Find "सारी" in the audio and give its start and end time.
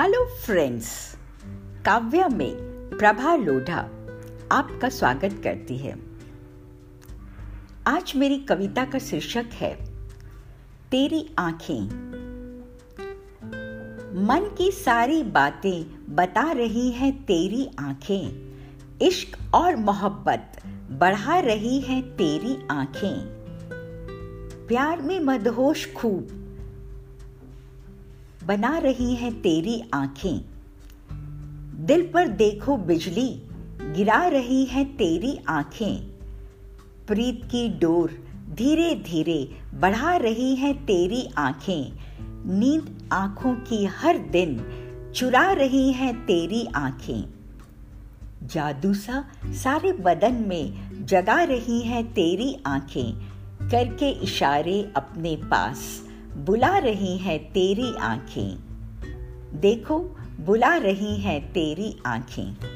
14.70-15.22